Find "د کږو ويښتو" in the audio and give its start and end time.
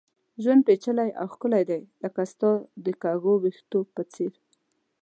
2.83-3.79